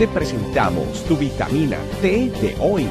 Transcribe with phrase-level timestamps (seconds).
[0.00, 2.88] te presentamos tu vitamina T de hoy.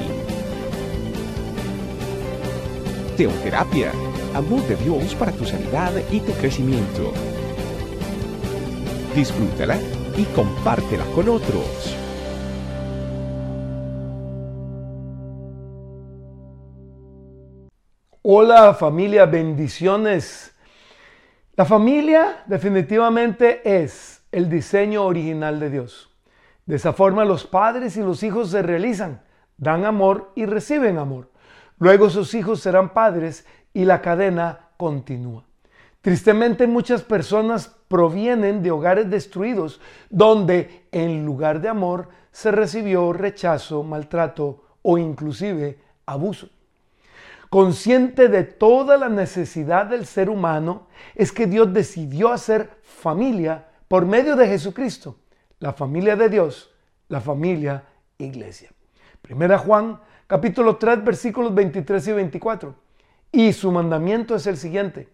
[3.18, 3.92] Teoterapia,
[4.36, 7.12] amor de Dios para tu sanidad y tu crecimiento.
[9.16, 9.80] Disfrútala
[10.18, 11.98] y compártela con otros.
[18.22, 20.54] Hola familia, bendiciones.
[21.56, 26.10] La familia definitivamente es el diseño original de Dios.
[26.70, 29.24] De esa forma los padres y los hijos se realizan,
[29.58, 31.32] dan amor y reciben amor.
[31.80, 35.46] Luego sus hijos serán padres y la cadena continúa.
[36.02, 43.82] Tristemente muchas personas provienen de hogares destruidos donde en lugar de amor se recibió rechazo,
[43.82, 46.50] maltrato o inclusive abuso.
[47.50, 54.06] Consciente de toda la necesidad del ser humano, es que Dios decidió hacer familia por
[54.06, 55.16] medio de Jesucristo,
[55.60, 56.72] la familia de Dios,
[57.08, 57.84] la familia
[58.18, 58.72] iglesia.
[59.22, 62.76] Primera Juan capítulo 3 versículos 23 y 24.
[63.32, 65.10] Y su mandamiento es el siguiente.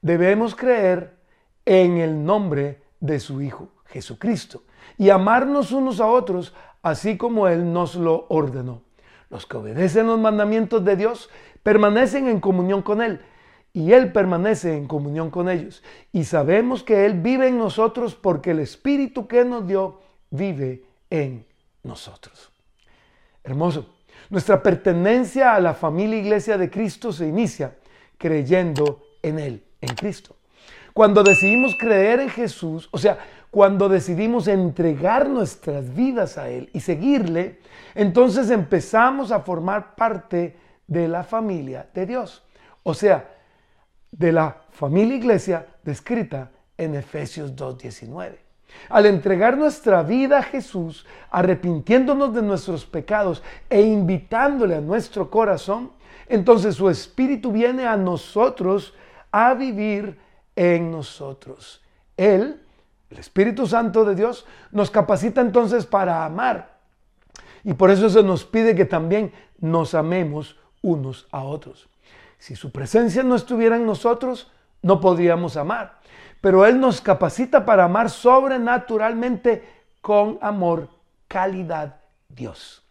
[0.00, 1.16] Debemos creer
[1.64, 4.62] en el nombre de su Hijo, Jesucristo,
[4.96, 8.82] y amarnos unos a otros, así como Él nos lo ordenó.
[9.28, 11.30] Los que obedecen los mandamientos de Dios
[11.62, 13.20] permanecen en comunión con Él
[13.72, 15.82] y Él permanece en comunión con ellos.
[16.12, 21.46] Y sabemos que Él vive en nosotros porque el Espíritu que nos dio vive en
[21.82, 22.50] nosotros.
[23.44, 23.94] Hermoso.
[24.28, 27.76] Nuestra pertenencia a la familia iglesia de Cristo se inicia
[28.16, 30.36] creyendo en Él, en Cristo.
[30.92, 33.18] Cuando decidimos creer en Jesús, o sea,
[33.50, 37.58] cuando decidimos entregar nuestras vidas a Él y seguirle,
[37.94, 42.44] entonces empezamos a formar parte de la familia de Dios.
[42.82, 43.39] O sea,
[44.12, 48.36] de la familia iglesia descrita en Efesios 2.19.
[48.88, 55.92] Al entregar nuestra vida a Jesús, arrepintiéndonos de nuestros pecados e invitándole a nuestro corazón,
[56.28, 58.94] entonces su Espíritu viene a nosotros
[59.32, 60.18] a vivir
[60.56, 61.82] en nosotros.
[62.16, 62.62] Él,
[63.10, 66.78] el Espíritu Santo de Dios, nos capacita entonces para amar.
[67.64, 71.89] Y por eso se nos pide que también nos amemos unos a otros.
[72.40, 76.00] Si su presencia no estuviera en nosotros, no podríamos amar.
[76.40, 79.62] Pero Él nos capacita para amar sobrenaturalmente
[80.00, 80.88] con amor,
[81.28, 82.00] calidad,
[82.30, 82.82] Dios.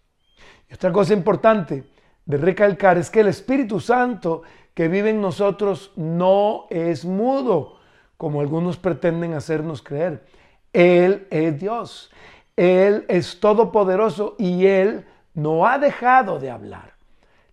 [0.69, 1.83] Y otra cosa importante
[2.25, 4.43] de recalcar es que el Espíritu Santo
[4.75, 7.79] que vive en nosotros no es mudo,
[8.17, 10.27] como algunos pretenden hacernos creer.
[10.71, 12.11] Él es Dios.
[12.55, 16.93] Él es todopoderoso y Él no ha dejado de hablar.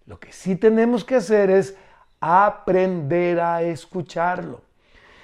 [0.05, 1.77] Lo que sí tenemos que hacer es
[2.21, 4.63] aprender a escucharlo.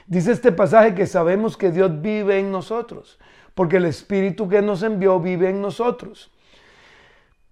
[0.07, 3.19] Dice este pasaje que sabemos que Dios vive en nosotros,
[3.55, 6.31] porque el Espíritu que nos envió vive en nosotros.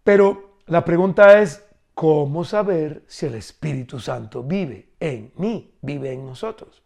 [0.04, 1.64] Pero la pregunta es,
[1.94, 6.82] ¿cómo saber si el Espíritu Santo vive en mí, vive en nosotros?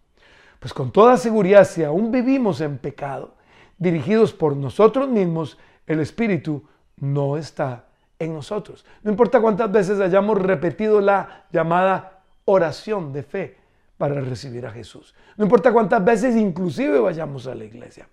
[0.61, 3.35] Pues con toda seguridad, si aún vivimos en pecado,
[3.79, 6.65] dirigidos por nosotros mismos, el Espíritu
[6.97, 7.87] no está
[8.19, 8.85] en nosotros.
[9.03, 12.14] No importa cuántas veces hayamos repetido la llamada
[12.45, 13.57] oración de fe
[13.97, 15.15] para recibir a Jesús.
[15.37, 18.09] No importa cuántas veces inclusive vayamos a la iglesia.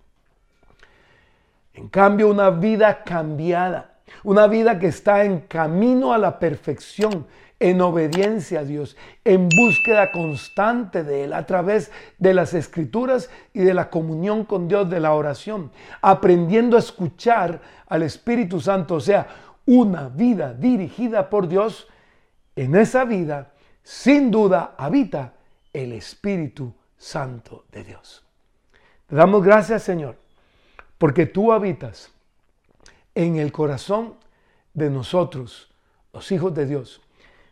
[1.74, 3.94] En cambio, una vida cambiada,
[4.24, 7.26] una vida que está en camino a la perfección,
[7.58, 13.60] en obediencia a Dios, en búsqueda constante de Él, a través de las escrituras y
[13.60, 15.70] de la comunión con Dios, de la oración,
[16.00, 19.28] aprendiendo a escuchar al Espíritu Santo, o sea,
[19.64, 21.86] una vida dirigida por Dios,
[22.56, 23.51] en esa vida,
[23.82, 25.34] sin duda, habita
[25.72, 28.24] el Espíritu Santo de Dios.
[29.06, 30.16] Te damos gracias, Señor,
[30.98, 32.10] porque tú habitas
[33.14, 34.14] en el corazón
[34.74, 35.70] de nosotros,
[36.12, 37.00] los hijos de Dios.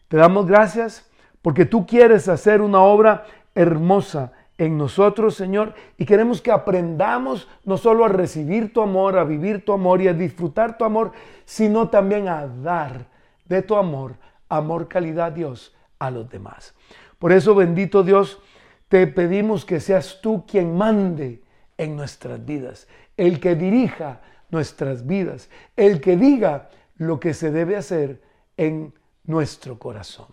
[0.08, 1.06] Te damos gracias
[1.42, 7.78] porque tú quieres hacer una obra hermosa en nosotros, Señor, y queremos que aprendamos no
[7.78, 11.12] solo a recibir tu amor, a vivir tu amor y a disfrutar tu amor,
[11.46, 13.06] sino también a dar
[13.46, 14.16] de tu amor,
[14.50, 16.74] amor, calidad, Dios, a los demás.
[17.20, 18.40] Por eso, bendito Dios,
[18.88, 21.44] te pedimos que seas tú quien mande
[21.78, 24.20] en nuestras vidas, el que dirija
[24.50, 28.20] nuestras vidas, el que diga lo que se debe hacer
[28.56, 28.92] en
[29.24, 30.26] nuestro corazón.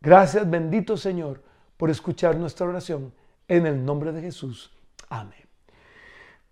[0.00, 1.42] Gracias, bendito Señor,
[1.76, 3.12] por escuchar nuestra oración
[3.46, 4.72] en el nombre de Jesús.
[5.08, 5.46] Amén.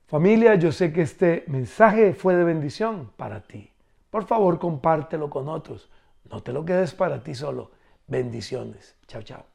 [0.07, 3.71] Familia, yo sé que este mensaje fue de bendición para ti.
[4.11, 5.89] Por favor, compártelo con otros.
[6.31, 7.71] No te lo quedes para ti solo.
[8.11, 8.95] Bendiciones.
[9.07, 9.47] Chao, chao.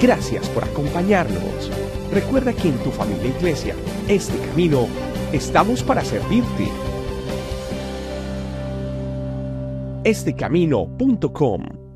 [0.00, 1.70] Gracias por acompañarnos.
[2.12, 3.74] Recuerda que en tu familia iglesia,
[4.08, 4.86] este camino
[5.32, 6.68] Estamos para servirte.
[10.04, 11.87] Estecamino.com